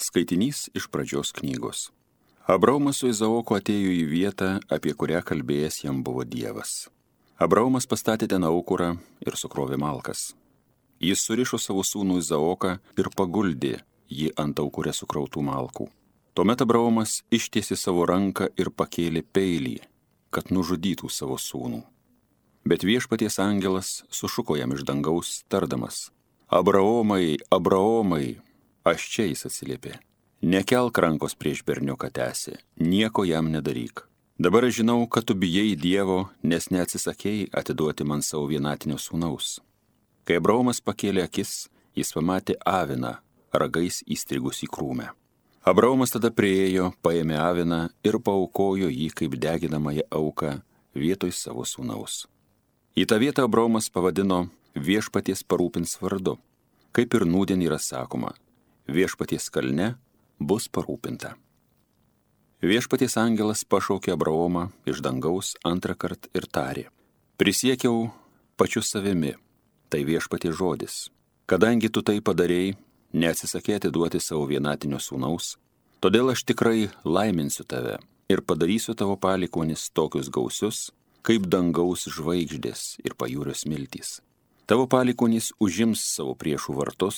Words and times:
Skaitinys 0.00 0.68
iš 0.74 0.88
pradžios 0.88 1.32
knygos. 1.36 1.90
Abraumas 2.48 2.98
su 3.00 3.10
Izaoku 3.12 3.54
atėjo 3.58 3.92
į 3.92 4.04
vietą, 4.08 4.48
apie 4.72 4.94
kurią 4.96 5.20
kalbėjęs 5.26 5.82
jam 5.84 6.00
buvo 6.06 6.24
Dievas. 6.24 6.88
Abraumas 7.40 7.86
pastatė 7.86 8.26
ten 8.32 8.44
aukurą 8.48 8.94
ir 9.24 9.36
sukrovė 9.36 9.78
malkas. 9.80 10.32
Jis 11.00 11.22
surišo 11.24 11.60
savo 11.60 11.84
sūnų 11.86 12.18
Izaoką 12.20 12.74
ir 12.98 13.10
paguldė 13.16 13.78
jį 14.10 14.32
ant 14.40 14.58
aukurę 14.60 14.92
sukrautų 14.96 15.44
malkų. 15.46 15.86
Tuomet 16.34 16.64
Abraumas 16.64 17.20
ištiesi 17.30 17.76
savo 17.76 18.04
ranką 18.08 18.50
ir 18.56 18.72
pakėlė 18.72 19.22
peilį, 19.22 19.78
kad 20.34 20.50
nužudytų 20.50 21.08
savo 21.12 21.38
sūnų. 21.38 21.80
Bet 22.64 22.84
viešpaties 22.84 23.38
angelas 23.40 24.02
sušuko 24.12 24.58
jam 24.60 24.74
iš 24.76 24.84
dangaus, 24.88 25.40
tardamas, 25.48 26.10
Abraomai, 26.50 27.38
Abraomai, 27.50 28.40
aš 28.84 29.08
čia 29.12 29.26
jis 29.28 29.46
atsiliepė. 29.48 29.96
Nekelk 30.40 30.98
rankos 31.04 31.34
prieš 31.36 31.60
berniuką 31.68 32.08
tęsė, 32.16 32.56
nieko 32.80 33.26
jam 33.28 33.50
nedaryk. 33.52 34.06
Dabar 34.40 34.64
aš 34.64 34.78
žinau, 34.80 35.04
kad 35.04 35.26
tu 35.28 35.34
bijai 35.36 35.74
Dievo, 35.76 36.30
nes 36.42 36.70
neatsisakėjai 36.72 37.50
atiduoti 37.60 38.06
man 38.08 38.24
savo 38.24 38.46
vienatinio 38.48 38.96
sūnaus. 38.96 39.58
Kai 40.24 40.38
Abraomas 40.40 40.80
pakėlė 40.80 41.26
akis, 41.26 41.68
jis 41.92 42.14
pamatė 42.16 42.56
aviną, 42.64 43.18
ragais 43.52 44.00
įstrigus 44.08 44.62
į 44.64 44.70
krūmę. 44.72 45.10
Abraomas 45.60 46.14
tada 46.14 46.30
priejo, 46.32 46.94
paėmė 47.04 47.36
aviną 47.36 47.80
ir 48.00 48.16
paukojo 48.24 48.88
jį 48.88 49.10
kaip 49.12 49.36
deginamąją 49.36 50.06
auką 50.08 50.54
vietoj 50.96 51.34
savo 51.36 51.66
sūnaus. 51.68 52.24
Į 52.96 53.04
tą 53.12 53.20
vietą 53.20 53.44
Abraomas 53.44 53.90
pavadino 53.92 54.46
viešpaties 54.72 55.44
parūpins 55.44 55.98
vardu, 56.00 56.38
kaip 56.96 57.12
ir 57.12 57.28
nūdien 57.28 57.60
yra 57.60 57.76
sakoma, 57.76 58.32
viešpaties 58.90 59.48
kalne 59.54 59.94
bus 60.40 60.68
parūpinta. 60.72 61.34
Viešpaties 62.60 63.16
angelas 63.16 63.62
pašaukė 63.64 64.12
Abraomą 64.12 64.66
iš 64.90 65.00
dangaus 65.04 65.54
antrą 65.64 65.94
kartą 65.96 66.28
ir 66.36 66.44
tarė, 66.44 66.84
prisiekiau 67.40 68.10
pačiu 68.60 68.82
savimi, 68.84 69.32
tai 69.88 70.02
viešpaties 70.04 70.58
žodis, 70.58 70.96
kadangi 71.48 71.88
tu 71.88 72.04
tai 72.04 72.18
padarėjai, 72.20 72.76
neatsisakė 73.16 73.78
atiduoti 73.78 74.20
savo 74.20 74.44
vienatinio 74.50 75.00
sūnaus, 75.00 75.54
todėl 76.04 76.34
aš 76.34 76.44
tikrai 76.52 76.90
laiminsiu 77.04 77.64
tave 77.64 77.96
ir 78.30 78.44
padarysiu 78.44 78.94
tavo 78.94 79.16
palikonis 79.16 79.88
tokius 79.96 80.28
gausius, 80.28 80.90
kaip 81.26 81.48
dangaus 81.48 82.06
žvaigždės 82.12 83.00
ir 83.04 83.16
pajūrio 83.16 83.56
smiltys. 83.56 84.20
Tavo 84.70 84.84
palikonys 84.86 85.48
užims 85.58 85.98
savo 86.14 86.36
priešų 86.38 86.76
vartus 86.76 87.16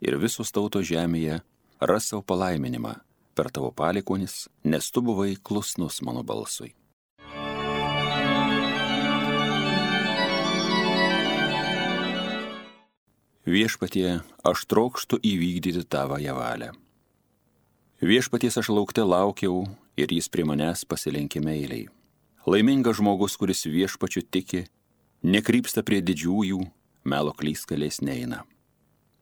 ir 0.00 0.14
visos 0.16 0.48
tauto 0.56 0.80
žemėje 0.80 1.34
ras 1.84 2.06
savo 2.08 2.22
palaiminimą 2.24 2.94
per 3.36 3.50
tavo 3.52 3.68
palikonis, 3.76 4.46
nes 4.64 4.86
tu 4.88 5.02
buvai 5.04 5.34
klusnus 5.36 5.98
mano 6.00 6.22
balsui. 6.24 6.70
Viešpatie, 13.44 14.22
aš 14.40 14.62
trokštų 14.72 15.18
įvykdyti 15.20 15.82
tavąją 15.84 16.36
valią. 16.38 16.70
Viešpaties 18.00 18.56
aš 18.62 18.70
laukte 18.72 19.04
laukiau 19.04 19.66
ir 20.00 20.08
jis 20.08 20.30
prie 20.32 20.46
manęs 20.48 20.86
pasilenkė 20.88 21.44
meiliai. 21.44 21.84
Laimingas 22.48 22.96
žmogus, 23.02 23.36
kuris 23.36 23.66
viešpačiu 23.68 24.24
tiki, 24.24 24.64
nekrypsta 25.20 25.84
prie 25.84 26.00
didžiųjų, 26.00 26.62
melo 27.04 27.32
klyskalės 27.36 28.00
neina. 28.02 28.44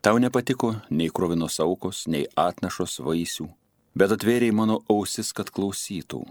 Tau 0.02 0.18
nepatiko 0.18 0.74
nei 0.90 1.10
krovinos 1.14 1.60
aukos, 1.62 2.06
nei 2.10 2.26
atnašos 2.36 2.98
vaisių, 3.06 3.46
bet 3.94 4.14
atvėrėjai 4.16 4.56
mano 4.56 4.80
ausis, 4.90 5.30
kad 5.36 5.52
klausytų. 5.54 6.24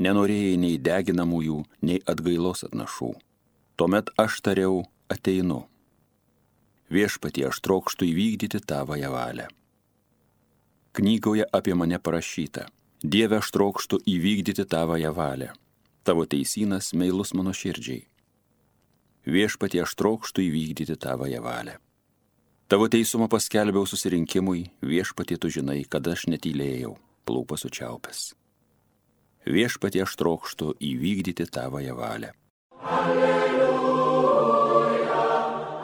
Nenorėjai 0.00 0.56
nei 0.56 0.78
deginamųjų, 0.80 1.58
nei 1.84 2.00
atgailos 2.08 2.64
atnašų. 2.64 3.12
Tuomet 3.76 4.08
aš 4.16 4.40
tariau, 4.40 4.84
ateinu. 5.12 5.66
Viešpatie 6.90 7.44
aš 7.50 7.60
trokštų 7.60 8.08
įvykdyti 8.08 8.62
tavąją 8.64 9.10
valią. 9.12 9.48
Knygoje 10.96 11.44
apie 11.52 11.76
mane 11.76 12.00
parašyta. 12.00 12.70
Dieve 13.04 13.38
aš 13.40 13.52
trokštų 13.54 14.00
įvykdyti 14.08 14.64
tavąją 14.64 15.12
valią 15.16 15.52
tavo 16.10 16.26
teisynas 16.26 16.92
meilus 16.92 17.30
mano 17.38 17.52
širdžiai. 17.54 18.06
Viešpatie 19.28 19.82
aš 19.84 19.92
trokštų 20.00 20.40
įvykdyti 20.48 20.96
tavąją 20.96 21.42
valią. 21.44 21.76
Tavo 22.72 22.88
teisumą 22.88 23.28
paskelbiau 23.28 23.84
susirinkimui, 23.84 24.70
viešpatie 24.80 25.36
tu 25.36 25.50
žinai, 25.52 25.84
kad 25.84 26.06
aš 26.08 26.24
netylėjau, 26.32 26.96
plūpas 27.28 27.66
učiaupęs. 27.68 28.32
Viešpatie 29.44 30.00
aš 30.06 30.16
trokštų 30.16 30.80
įvykdyti 30.80 31.44
tavąją 31.52 31.96
valią. 31.98 32.32
Alleluja, 32.80 34.30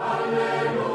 alleluja, 0.00 0.86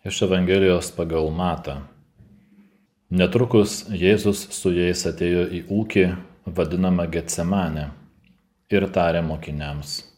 Iš 0.05 0.23
Evangelijos 0.23 0.91
pagal 0.97 1.31
Matą. 1.31 1.77
Netrukus 3.11 3.85
Jėzus 3.93 4.49
su 4.51 4.73
jais 4.75 5.07
atėjo 5.07 5.45
į 5.53 5.61
ūkį 5.71 6.07
vadinamą 6.47 7.07
Getsemanę 7.13 7.91
ir 8.73 8.89
tarė 8.91 9.23
mokiniams 9.23 10.15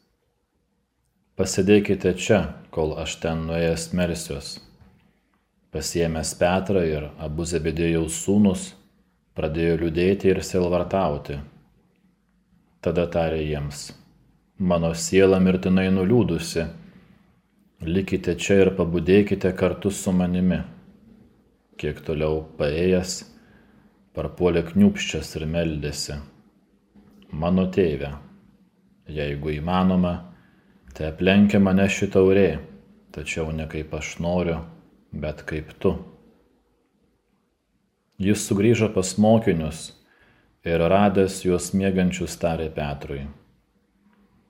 Pasidėkite 1.36 2.14
čia, 2.16 2.38
kol 2.72 2.94
aš 2.96 3.18
ten 3.20 3.42
nuėjęs 3.44 3.90
melsiuos. 3.92 4.65
Pasiemęs 5.76 6.30
Petrą 6.40 6.80
ir 6.88 7.02
abu 7.20 7.44
Zebedėjaus 7.44 8.16
sūnus, 8.24 8.62
pradėjo 9.36 9.74
liūdėti 9.82 10.30
ir 10.32 10.38
silvartauti. 10.40 11.36
Tada 12.80 13.04
tarė 13.12 13.42
jiems, 13.42 13.90
mano 14.56 14.94
siela 14.96 15.36
mirtinai 15.44 15.90
nuliūdusi, 15.92 16.64
likite 17.84 18.38
čia 18.40 18.62
ir 18.62 18.70
pabudėkite 18.78 19.52
kartu 19.52 19.92
su 19.92 20.14
manimi. 20.16 20.62
Kiek 21.76 22.00
toliau 22.06 22.40
paėjęs, 22.56 23.18
parpuolė 24.16 24.64
kniupščias 24.70 25.34
ir 25.36 25.44
meldėsi. 25.52 26.16
Mano 27.36 27.68
tėve, 27.76 28.14
jeigu 29.12 29.52
įmanoma, 29.58 30.14
Te 30.96 31.04
aplenkia 31.04 31.58
mane 31.60 31.84
ši 31.92 32.06
taurė, 32.08 32.50
tačiau 33.12 33.50
ne 33.52 33.66
kaip 33.68 33.90
aš 33.98 34.14
noriu, 34.24 34.62
bet 35.12 35.42
kaip 35.48 35.72
tu. 35.78 35.96
Jis 38.18 38.46
sugrįžo 38.48 38.88
pas 38.94 39.10
mokinius 39.20 39.90
ir 40.64 40.80
radęs 40.92 41.42
juos 41.44 41.72
mėgančius 41.76 42.38
tarė 42.40 42.70
Petrui. 42.72 43.26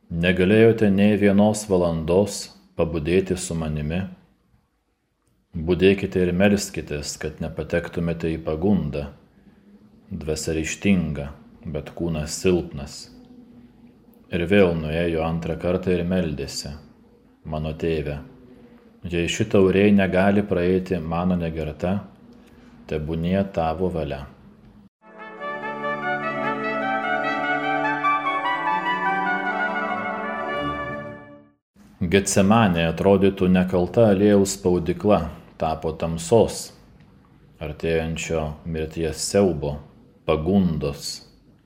Negalėjote 0.07 0.87
nei 0.95 1.17
vienos 1.19 1.65
valandos 1.67 2.45
pabudėti 2.79 3.35
su 3.35 3.57
manimi? 3.59 4.05
Budėkite 5.57 6.21
ir 6.23 6.31
melskitės, 6.37 7.17
kad 7.19 7.41
nepatektumėte 7.43 8.31
į 8.31 8.39
pagundą. 8.47 9.09
Dvasia 10.07 10.55
ryštinga, 10.55 11.27
bet 11.75 11.91
kūnas 11.99 12.39
silpnas. 12.39 12.97
Ir 14.31 14.47
vėl 14.47 14.77
nuėjo 14.79 15.25
antrą 15.27 15.57
kartą 15.59 15.97
ir 15.97 16.05
meldėsi, 16.07 16.71
mano 17.43 17.73
tėve, 17.75 18.21
jei 19.11 19.29
ši 19.31 19.47
taurė 19.53 19.85
negali 19.95 20.43
praeiti 20.47 20.99
mano 20.99 21.37
negerta, 21.39 21.93
tebūnie 22.91 23.39
tavo 23.55 23.91
valia. 23.95 24.25
Getsemanė 32.07 32.85
atrodytų 32.91 33.49
nekalta 33.51 34.11
aliejaus 34.13 34.59
spaudikla, 34.59 35.23
tapo 35.59 35.95
tamsos, 35.99 36.69
artėjančio 37.59 38.45
mirties 38.69 39.25
siaubo, 39.31 39.79
pagundos, 40.29 41.17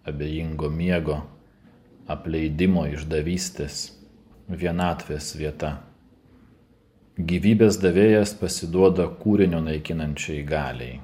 abejingo 0.07 0.71
miego 0.71 1.19
apleidimo 2.11 2.87
išdavystės, 2.91 3.91
vienatvės 4.51 5.35
vieta. 5.39 5.77
Gyvybės 7.21 7.77
davėjas 7.83 8.31
pasiduoda 8.39 9.05
kūrinio 9.21 9.59
naikinančiai 9.61 10.41
galiai. 10.47 11.01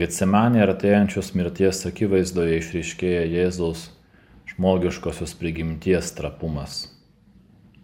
Getsemanė 0.00 0.60
artėjančios 0.62 1.32
mirties 1.34 1.80
akivaizdoje 1.88 2.60
išryškėja 2.60 3.24
Jėzaus 3.32 3.88
žmogiškosios 4.52 5.34
prigimties 5.40 6.12
trapumas. 6.14 6.76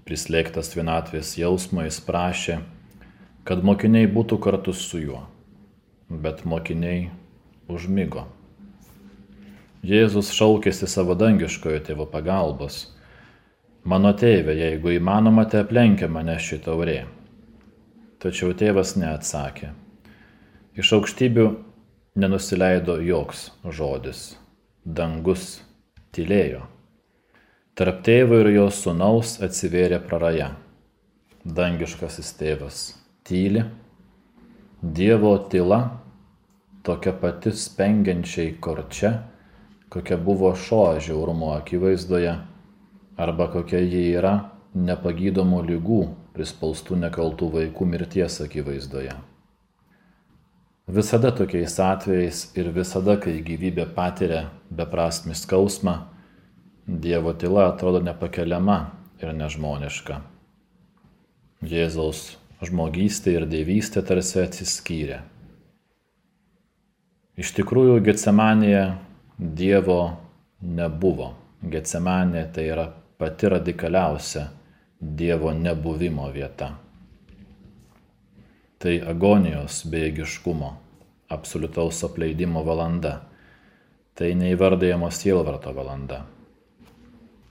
Prislėgtas 0.06 0.70
vienatvės 0.76 1.32
jausmo 1.40 1.82
jis 1.88 1.98
prašė, 2.06 2.60
kad 3.48 3.66
mokiniai 3.66 4.06
būtų 4.06 4.38
kartu 4.46 4.76
su 4.76 5.02
juo, 5.02 5.24
bet 6.10 6.44
mokiniai 6.46 7.08
užmygo. 7.66 8.28
Jėzus 9.82 10.30
šaukėsi 10.36 10.86
savo 10.86 11.18
dangiškojo 11.18 11.82
tėvo 11.88 12.06
pagalbos. 12.06 12.92
Mano 13.84 14.12
tėve, 14.14 14.54
jeigu 14.54 14.92
įmanoma, 14.94 15.44
te 15.50 15.58
aplenkia 15.62 16.06
mane 16.10 16.36
ši 16.38 16.60
taurė. 16.62 17.00
Tačiau 18.22 18.54
tėvas 18.54 18.94
neatsakė. 19.00 19.72
Iš 20.78 20.92
aukštybių 20.98 21.46
nenusileido 22.22 23.00
joks 23.02 23.48
žodis. 23.66 24.20
Dangus 24.84 25.56
tylėjo. 26.14 26.62
Tarp 27.74 28.04
tėvo 28.06 28.38
ir 28.44 28.52
jo 28.54 28.68
sunaus 28.70 29.34
atsivėrė 29.42 29.98
praraja. 30.06 30.52
Dangiškasis 31.42 32.32
tėvas 32.38 32.84
tyli. 33.26 33.64
Dievo 34.82 35.34
tyla 35.50 35.82
tokia 36.86 37.14
pati 37.18 37.50
spengiančiai 37.54 38.54
korčia 38.62 39.16
kokia 39.92 40.16
buvo 40.16 40.54
šo 40.56 40.96
žiaurumo 41.00 41.50
akivaizdoje, 41.52 42.32
arba 43.22 43.48
kokia 43.52 43.80
ji 43.84 44.06
yra 44.16 44.34
nepagydomų 44.74 45.60
lygų 45.68 46.00
prispaustų 46.36 46.96
nekaltų 47.04 47.50
vaikų 47.56 47.86
mirties 47.92 48.40
akivaizdoje. 48.44 49.14
Visada 50.92 51.30
tokiais 51.30 51.76
atvejais 51.80 52.40
ir 52.58 52.72
visada, 52.74 53.14
kai 53.16 53.38
gyvybė 53.44 53.86
patiria 53.94 54.48
beprasmi 54.70 55.36
skausmą, 55.38 56.08
Dievo 56.82 57.30
tyla 57.38 57.68
atrodo 57.70 58.00
nepakeliama 58.02 58.78
ir 59.22 59.30
nežmoniška. 59.38 60.16
Jėzaus 61.62 62.24
žmogystė 62.58 63.36
ir 63.36 63.46
dievystė 63.46 64.02
tarsi 64.02 64.40
atsiskyrė. 64.42 65.20
Iš 67.38 67.54
tikrųjų, 67.54 68.00
Getsemanėje 68.02 68.82
Dievo 69.38 70.00
nebuvo. 70.58 71.32
Getsemanė 71.62 72.48
tai 72.52 72.66
yra 72.74 72.88
pati 73.22 73.48
radikaliausia 73.48 74.48
Dievo 75.00 75.52
nebuvimo 75.54 76.24
vieta. 76.34 76.72
Tai 78.82 78.94
agonijos 79.06 79.84
bejėgiškumo, 79.90 80.70
absoliutaus 81.30 82.00
apleidimo 82.02 82.64
valanda. 82.66 83.12
Tai 84.18 84.30
neįvardėjamo 84.40 85.10
sielvarto 85.14 85.70
valanda. 85.76 86.24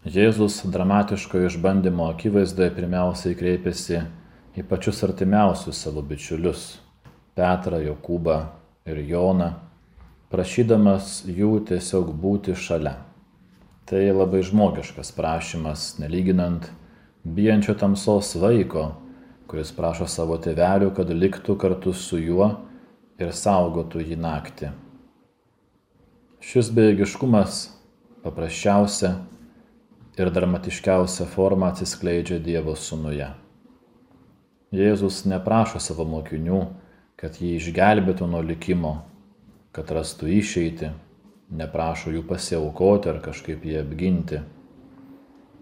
Jėzus 0.03 0.59
dramatiško 0.75 1.45
išbandymo 1.47 2.09
akivaizdoje 2.11 2.73
pirmiausiai 2.75 3.37
kreipėsi 3.39 4.01
į 4.59 4.65
pačius 4.67 4.99
artimiausius 5.07 5.79
savo 5.85 6.03
bičiulius- 6.03 6.65
Petrą, 7.39 7.79
Jokūbą 7.79 8.41
ir 8.91 8.99
Joną 9.13 9.53
prašydamas 10.35 11.21
jų 11.31 11.61
tiesiog 11.71 12.11
būti 12.11 12.59
šalia. 12.59 12.97
Tai 13.91 14.05
labai 14.15 14.39
žmogiškas 14.39 15.09
prašymas, 15.11 15.97
nelyginant 15.99 16.69
bijančio 17.27 17.73
tamsos 17.75 18.29
vaiko, 18.39 18.85
kuris 19.51 19.73
prašo 19.75 20.07
savo 20.07 20.37
tėvelių, 20.39 20.93
kad 20.95 21.11
liktų 21.11 21.57
kartu 21.59 21.91
su 21.91 22.21
juo 22.23 22.47
ir 23.19 23.33
saugotų 23.35 24.05
jį 24.05 24.15
naktį. 24.23 24.71
Šis 26.39 26.71
bejėgiškumas 26.71 27.59
paprasčiausia 28.23 29.11
ir 30.15 30.31
dramatiškiausia 30.39 31.27
forma 31.35 31.73
atsiskleidžia 31.75 32.39
Dievo 32.39 32.79
sūnuje. 32.79 33.27
Jėzus 34.71 35.25
neprašo 35.27 35.83
savo 35.83 36.07
mokinių, 36.07 36.63
kad 37.19 37.43
jį 37.43 37.57
išgelbėtų 37.59 38.31
nuo 38.31 38.39
likimo, 38.39 39.01
kad 39.75 39.91
rastų 39.91 40.31
išeitį, 40.39 40.95
neprašo 41.51 42.11
jų 42.15 42.23
pasiaukoti 42.27 43.11
ar 43.11 43.19
kažkaip 43.23 43.65
jį 43.67 43.81
apginti. 43.81 44.39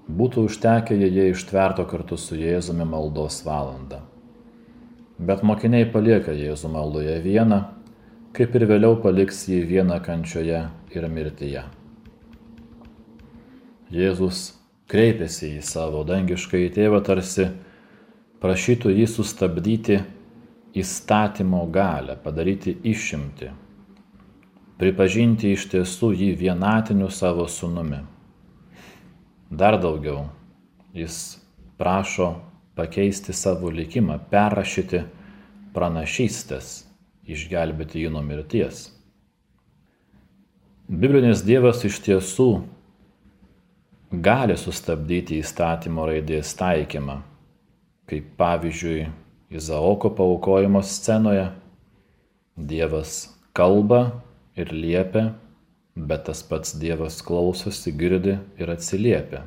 Būtų 0.10 0.46
užtekę, 0.50 0.96
jei 0.98 1.12
jie 1.14 1.28
ištverto 1.34 1.86
kartu 1.90 2.18
su 2.18 2.38
Jėzumi 2.38 2.86
maldos 2.86 3.42
valandą. 3.46 4.02
Bet 5.20 5.44
mokiniai 5.46 5.90
palieka 5.92 6.34
Jėzų 6.34 6.72
maldoje 6.74 7.18
vieną, 7.22 7.60
kaip 8.34 8.56
ir 8.56 8.66
vėliau 8.70 8.98
paliks 9.04 9.44
jį 9.50 9.62
vieną 9.70 10.00
kančioje 10.06 10.64
ir 10.96 11.08
mirtyje. 11.10 11.66
Jėzus 13.94 14.44
kreipėsi 14.90 15.56
į 15.58 15.64
savo 15.66 16.04
dangišką 16.06 16.62
į 16.66 16.70
tėvą 16.78 17.02
tarsi 17.06 17.50
prašytų 18.42 18.94
jį 18.94 19.08
sustabdyti 19.10 19.98
įstatymo 20.78 21.66
galę, 21.74 22.18
padaryti 22.24 22.78
išimti 22.86 23.50
pripažinti 24.80 25.52
iš 25.54 25.68
tiesų 25.74 26.14
jį 26.16 26.30
vienatiniu 26.40 27.10
savo 27.12 27.46
sunumi. 27.52 28.00
Dar 29.52 29.76
daugiau, 29.82 30.30
jis 30.96 31.40
prašo 31.78 32.36
pakeisti 32.80 33.36
savo 33.36 33.72
likimą, 33.74 34.20
perrašyti 34.32 35.04
pranašystės, 35.76 36.86
išgelbėti 37.28 38.06
jį 38.06 38.14
nuo 38.14 38.24
mirties. 38.24 38.88
Biblinis 40.90 41.44
Dievas 41.46 41.84
iš 41.86 42.00
tiesų 42.06 42.48
gali 44.10 44.56
sustabdyti 44.58 45.42
įstatymo 45.44 46.08
raidės 46.08 46.56
taikymą, 46.58 47.20
kaip 48.10 48.32
pavyzdžiui 48.40 49.10
Izaoko 49.50 50.12
paukojimo 50.14 50.82
scenoje 50.86 51.48
Dievas 52.56 53.24
kalba 53.58 54.02
ir 54.60 54.74
liepia, 54.76 55.34
bet 55.96 56.26
tas 56.28 56.44
pats 56.44 56.76
Dievas 56.80 57.22
klausosi, 57.26 57.94
girdi 57.96 58.38
ir 58.60 58.72
atsiliepia. 58.72 59.46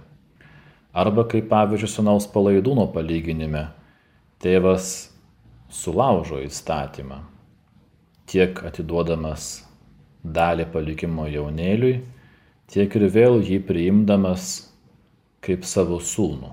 Arba 0.93 1.25
kaip 1.29 1.49
pavyzdžiui 1.53 1.89
sunaus 1.89 2.27
palaidūno 2.29 2.89
palyginime, 2.93 3.67
tėvas 4.43 4.89
sulaužo 5.73 6.43
įstatymą, 6.45 7.23
tiek 8.29 8.59
atiduodamas 8.69 9.63
dalį 10.23 10.67
palikimo 10.75 11.25
jaunėliui, 11.33 12.03
tiek 12.73 12.99
ir 12.99 13.09
vėl 13.15 13.41
jį 13.41 13.63
priimdamas 13.69 14.51
kaip 15.43 15.65
savo 15.67 15.99
sūnų. 16.01 16.53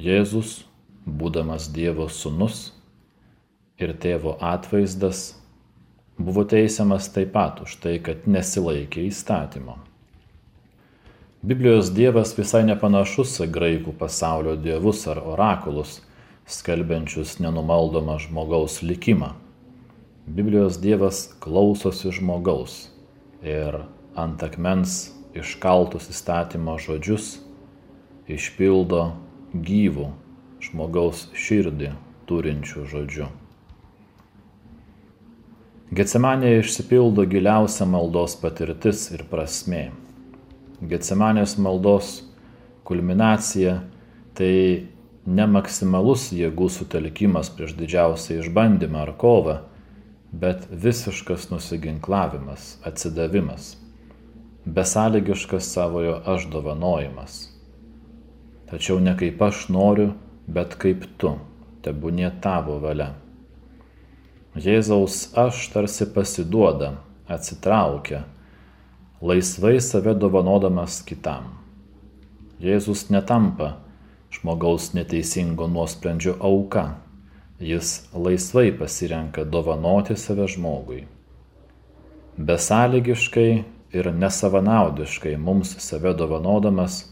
Jėzus, 0.00 0.62
būdamas 1.06 1.68
Dievo 1.74 2.08
sūnus 2.10 2.70
ir 3.78 3.92
tėvo 4.00 4.38
atvaizdas, 4.42 5.34
buvo 6.18 6.44
teisiamas 6.44 7.08
taip 7.12 7.32
pat 7.34 7.60
už 7.64 7.76
tai, 7.82 7.98
kad 8.02 8.28
nesilaikė 8.30 9.06
įstatymo. 9.08 9.78
Biblijos 11.44 11.90
dievas 11.92 12.32
visai 12.38 12.62
nepanašus 12.64 13.34
į 13.44 13.50
graikų 13.52 13.92
pasaulio 14.00 14.54
dievus 14.56 15.02
ar 15.12 15.20
orakulus, 15.20 15.98
skelbiančius 16.48 17.36
nenumaldomą 17.44 18.16
žmogaus 18.22 18.78
likimą. 18.80 19.34
Biblijos 20.24 20.78
dievas 20.80 21.26
klausosi 21.44 22.14
žmogaus 22.16 22.78
ir 23.44 23.82
ant 24.16 24.40
akmens 24.46 25.12
iškaltus 25.36 26.08
įstatymo 26.14 26.78
žodžius 26.80 27.34
išpildo 28.30 29.04
gyvų 29.52 30.08
žmogaus 30.64 31.26
širdį 31.36 31.92
turinčių 32.30 32.88
žodžių. 32.88 33.26
Getsemanėje 35.94 36.62
išsipildo 36.64 37.22
giliausia 37.30 37.84
maldos 37.86 38.32
patirtis 38.40 39.04
ir 39.14 39.20
prasmė. 39.30 39.92
Getsemanės 40.90 41.54
maldos 41.60 42.08
kulminacija 42.88 43.76
tai 44.34 44.54
ne 45.38 45.46
maksimalus 45.46 46.26
jėgų 46.34 46.66
sutelkimas 46.76 47.52
prieš 47.54 47.76
didžiausią 47.78 48.40
išbandymą 48.40 49.04
ar 49.04 49.12
kovą, 49.20 49.56
bet 50.32 50.66
visiškas 50.86 51.50
nusiginklavimas, 51.52 52.78
atsidavimas, 52.90 53.74
besąlygiškas 54.66 55.68
savojo 55.76 56.16
aš 56.34 56.48
dovanojimas. 56.50 57.36
Tačiau 58.72 58.98
ne 58.98 59.14
kaip 59.20 59.46
aš 59.46 59.68
noriu, 59.70 60.14
bet 60.48 60.74
kaip 60.74 61.06
tu, 61.22 61.36
tebūnie 61.86 62.32
tavo 62.42 62.80
valia. 62.82 63.12
Jėzaus 64.54 65.32
aš 65.34 65.64
tarsi 65.72 66.06
pasiduoda, 66.14 66.92
atsitraukia, 67.26 68.20
laisvai 69.18 69.80
save 69.82 70.12
dovanodamas 70.14 71.00
kitam. 71.02 71.48
Jėzus 72.62 73.08
netampa 73.10 73.72
žmogaus 74.30 74.92
neteisingo 74.94 75.66
nuosprendžio 75.66 76.36
auka, 76.38 76.84
jis 77.58 78.06
laisvai 78.14 78.70
pasirenka 78.78 79.42
dovanoti 79.42 80.14
save 80.14 80.46
žmogui. 80.54 81.02
Besąlygiškai 82.38 83.50
ir 83.90 84.12
nesavanaudiškai 84.14 85.34
mums 85.36 85.74
save 85.82 86.14
dovanodamas, 86.14 87.02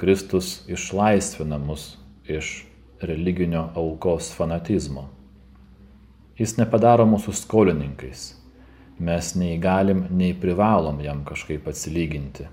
Kristus 0.00 0.62
išlaisvina 0.68 1.60
mus 1.60 1.98
iš 2.24 2.64
religinio 3.04 3.68
aukos 3.76 4.32
fanatizmo. 4.32 5.10
Jis 6.40 6.54
nepadaro 6.56 7.04
mūsų 7.04 7.34
skolininkais. 7.36 8.30
Mes 9.00 9.34
nei 9.36 9.58
galim, 9.60 10.06
nei 10.08 10.32
privalom 10.32 11.02
jam 11.04 11.20
kažkaip 11.28 11.68
atsilyginti. 11.68 12.46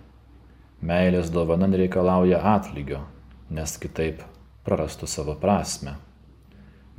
Meilės 0.84 1.32
dovana 1.32 1.70
reikalauja 1.72 2.42
atlygio, 2.56 3.00
nes 3.50 3.78
kitaip 3.80 4.26
prarastų 4.68 5.08
savo 5.08 5.38
prasme. 5.40 5.96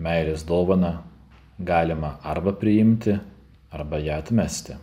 Meilės 0.00 0.46
dovana 0.48 1.02
galima 1.60 2.16
arba 2.24 2.56
priimti, 2.56 3.18
arba 3.70 4.00
ją 4.00 4.18
atmesti. 4.22 4.80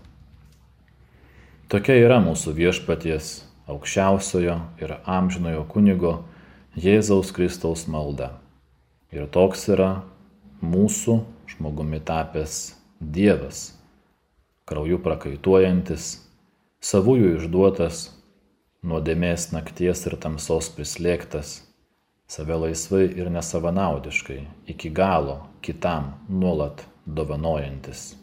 Tokia 1.74 1.97
yra 2.05 2.21
mūsų 2.21 2.53
viešpaties 2.53 3.35
aukščiausiojo 3.65 4.59
ir 4.77 4.97
amžinojo 5.09 5.65
kunigo 5.74 6.19
Jėzaus 6.77 7.33
Kristaus 7.33 7.88
malda. 7.89 8.35
Ir 9.09 9.25
toks 9.25 9.65
yra 9.74 10.03
mūsų 10.62 11.24
žmogumi 11.47 11.99
tapęs 11.99 12.75
Dievas, 12.99 13.75
krauju 14.65 14.99
prakaituojantis, 15.03 16.05
savųjų 16.81 17.35
išduotas, 17.39 18.07
nuodėmės 18.85 19.49
nakties 19.53 20.05
ir 20.09 20.15
tamsos 20.21 20.69
prislėgtas, 20.73 21.59
save 22.27 22.57
laisvai 22.63 23.05
ir 23.13 23.29
nesavanaudiškai, 23.33 24.41
iki 24.73 24.89
galo 24.89 25.41
kitam 25.65 26.13
nuolat 26.29 26.85
dovanojantis. 27.05 28.13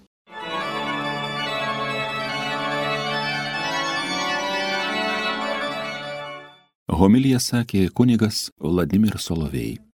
Homilija 6.93 7.39
sakė 7.43 7.89
kunigas 7.95 8.51
Vladimir 8.61 9.17
Solovėjai. 9.19 9.92